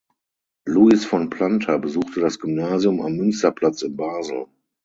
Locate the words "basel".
3.95-4.47